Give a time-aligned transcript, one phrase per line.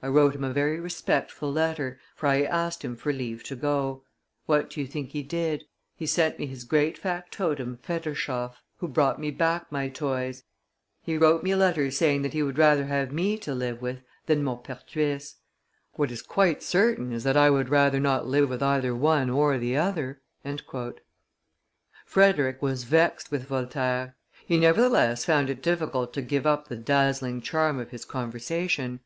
[0.00, 4.04] I wrote him a very respectful letter, for I asked him for leave to go.
[4.44, 5.64] What do you think he did?
[5.96, 10.44] He sent me his great factotum Federshoff, who brought me back my toys;
[11.02, 14.02] he wrote me a letter saying that he would rather have me to live with
[14.26, 15.34] than Maupertuis.
[15.94, 19.58] What is quite certain is, that I would rather not live with either one or
[19.58, 20.22] the other."
[22.04, 24.14] Frederick was vexed with Voltaire;
[24.46, 29.00] he nevertheless found it difficult to give up the dazzling charm of his conversation.